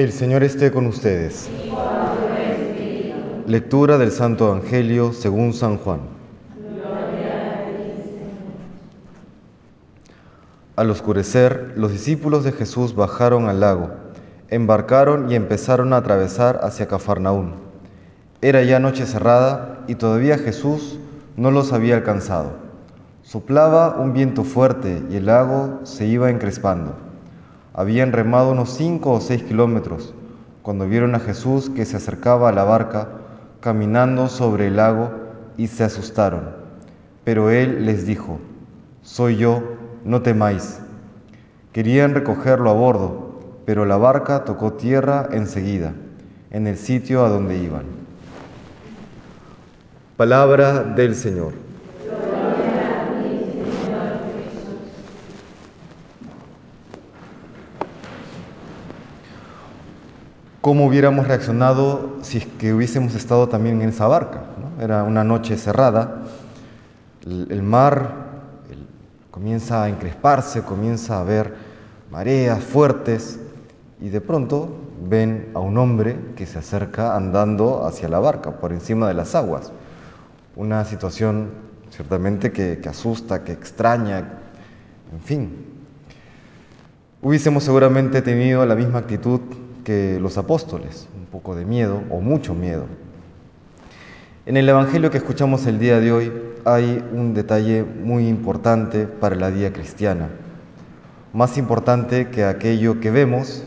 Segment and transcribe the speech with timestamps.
[0.00, 1.50] El Señor esté con ustedes.
[3.46, 6.00] Lectura del Santo Evangelio según San Juan.
[10.74, 13.90] Al oscurecer, los discípulos de Jesús bajaron al lago,
[14.48, 17.56] embarcaron y empezaron a atravesar hacia Cafarnaún.
[18.40, 20.98] Era ya noche cerrada y todavía Jesús
[21.36, 22.52] no los había alcanzado.
[23.22, 27.09] Soplaba un viento fuerte y el lago se iba encrespando.
[27.72, 30.12] Habían remado unos cinco o seis kilómetros
[30.62, 33.08] cuando vieron a Jesús que se acercaba a la barca
[33.60, 35.10] caminando sobre el lago
[35.56, 36.50] y se asustaron.
[37.24, 38.38] Pero él les dijo,
[39.02, 39.62] Soy yo,
[40.04, 40.80] no temáis.
[41.72, 45.92] Querían recogerlo a bordo, pero la barca tocó tierra enseguida,
[46.50, 47.84] en el sitio a donde iban.
[50.16, 51.69] Palabra del Señor.
[60.60, 64.42] ¿Cómo hubiéramos reaccionado si es que hubiésemos estado también en esa barca?
[64.60, 64.84] ¿no?
[64.84, 66.24] Era una noche cerrada,
[67.24, 68.12] el, mar
[69.30, 71.54] comienza a encresparse, comienza a haber
[72.10, 73.40] mareas fuertes
[74.02, 74.68] y de pronto
[75.08, 79.34] ven a un hombre que se acerca andando hacia la barca, por encima de las
[79.34, 79.72] aguas.
[80.56, 81.52] Una situación
[81.88, 84.40] ciertamente que asusta, que extraña,
[85.10, 85.56] en fin.
[87.22, 89.40] Hubiésemos seguramente tenido la misma actitud
[89.84, 92.86] que los apóstoles, un poco de miedo o mucho miedo.
[94.46, 96.32] En el Evangelio que escuchamos el día de hoy
[96.64, 100.28] hay un detalle muy importante para la vida cristiana.
[101.32, 103.64] Más importante que aquello que vemos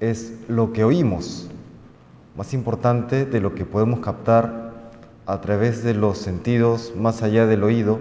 [0.00, 1.48] es lo que oímos,
[2.36, 4.90] más importante de lo que podemos captar
[5.26, 7.98] a través de los sentidos más allá del oído,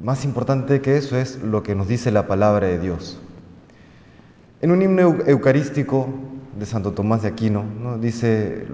[0.00, 3.18] más importante que eso es lo que nos dice la palabra de Dios.
[4.60, 6.08] En un himno eucarístico
[6.58, 7.98] de Santo Tomás de Aquino, ¿no?
[7.98, 8.66] dice,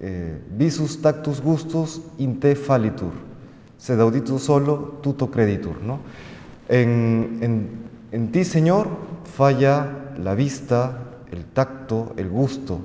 [0.00, 3.12] eh, visus tactus gustus in te falitur,
[3.76, 5.80] sed auditus solo tuto creditur.
[5.82, 6.00] ¿no?
[6.68, 7.68] En, en,
[8.12, 8.88] en ti, Señor,
[9.24, 10.98] falla la vista,
[11.30, 12.80] el tacto, el gusto.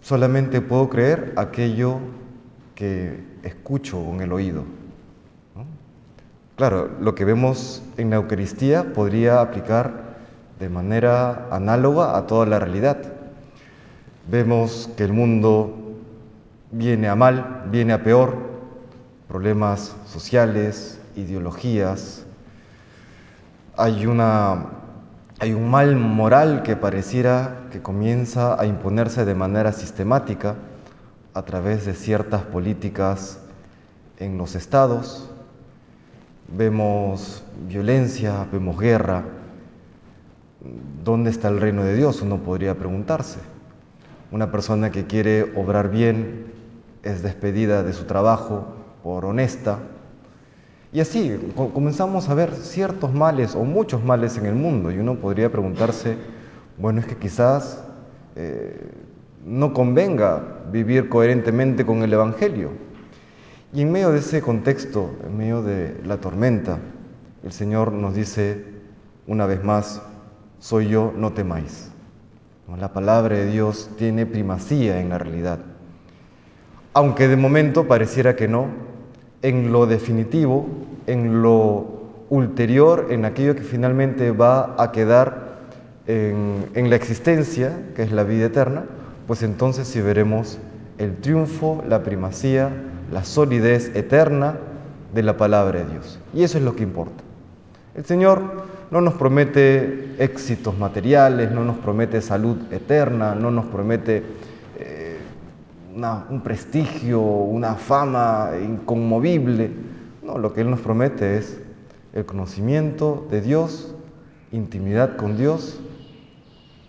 [0.00, 1.98] Solamente puedo creer aquello
[2.74, 4.64] que escucho con el oído.
[6.56, 10.07] Claro, lo que vemos en la Eucaristía podría aplicar
[10.58, 12.98] de manera análoga a toda la realidad.
[14.30, 15.74] Vemos que el mundo
[16.70, 18.36] viene a mal, viene a peor,
[19.28, 22.24] problemas sociales, ideologías,
[23.76, 24.66] hay, una,
[25.38, 30.56] hay un mal moral que pareciera que comienza a imponerse de manera sistemática
[31.32, 33.38] a través de ciertas políticas
[34.18, 35.30] en los estados.
[36.48, 39.22] Vemos violencia, vemos guerra,
[41.04, 42.20] ¿Dónde está el reino de Dios?
[42.20, 43.38] Uno podría preguntarse.
[44.32, 46.46] Una persona que quiere obrar bien
[47.02, 48.66] es despedida de su trabajo
[49.02, 49.78] por honesta.
[50.92, 51.38] Y así
[51.74, 56.16] comenzamos a ver ciertos males o muchos males en el mundo y uno podría preguntarse,
[56.76, 57.84] bueno, es que quizás
[58.36, 58.90] eh,
[59.44, 60.42] no convenga
[60.72, 62.70] vivir coherentemente con el Evangelio.
[63.72, 66.78] Y en medio de ese contexto, en medio de la tormenta,
[67.44, 68.64] el Señor nos dice
[69.26, 70.02] una vez más,
[70.58, 71.90] soy yo, no temáis.
[72.78, 75.58] La palabra de Dios tiene primacía en la realidad.
[76.92, 78.66] Aunque de momento pareciera que no,
[79.40, 80.66] en lo definitivo,
[81.06, 81.86] en lo
[82.28, 85.58] ulterior, en aquello que finalmente va a quedar
[86.06, 88.84] en, en la existencia, que es la vida eterna,
[89.26, 90.58] pues entonces sí veremos
[90.98, 92.70] el triunfo, la primacía,
[93.10, 94.58] la solidez eterna
[95.14, 96.18] de la palabra de Dios.
[96.34, 97.22] Y eso es lo que importa.
[97.94, 104.22] El Señor no nos promete éxitos materiales, no nos promete salud eterna, no nos promete
[104.78, 105.18] eh,
[106.30, 109.70] un prestigio, una fama inconmovible.
[110.22, 111.60] No, lo que Él nos promete es
[112.12, 113.94] el conocimiento de Dios,
[114.52, 115.80] intimidad con Dios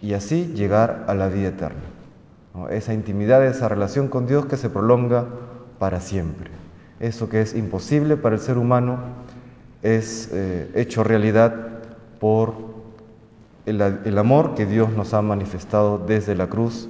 [0.01, 1.81] y así llegar a la vida eterna.
[2.69, 5.25] Esa intimidad, esa relación con Dios que se prolonga
[5.79, 6.49] para siempre.
[6.99, 8.97] Eso que es imposible para el ser humano
[9.81, 11.78] es eh, hecho realidad
[12.19, 12.53] por
[13.65, 16.89] el, amor que Dios nos ha manifestado desde la cruz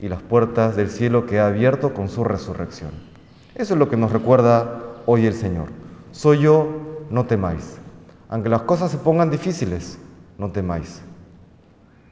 [0.00, 2.90] y las puertas del cielo que ha abierto con su resurrección.
[3.54, 5.68] Eso es lo que nos recuerda hoy el Señor.
[6.10, 6.68] Soy yo,
[7.10, 7.78] no temáis.
[8.28, 9.98] Aunque las cosas se pongan difíciles,
[10.38, 11.00] no temáis.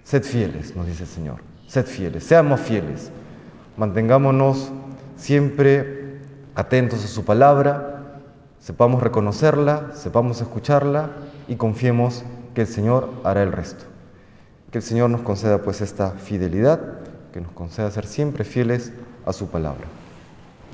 [0.05, 1.37] Sed fieles, nos dice el Señor.
[1.67, 3.11] Sed fieles, seamos fieles.
[3.77, 4.71] Mantengámonos
[5.17, 6.19] siempre
[6.55, 8.21] atentos a su palabra,
[8.59, 11.11] sepamos reconocerla, sepamos escucharla
[11.49, 12.25] y confiemos
[12.55, 13.85] que el Señor hará el resto.
[14.71, 16.81] Que el Señor nos conceda pues esta fidelidad,
[17.33, 18.93] que nos conceda ser siempre fieles
[19.27, 20.00] a su palabra.